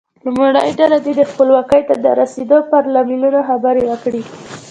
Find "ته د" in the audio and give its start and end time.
1.87-2.05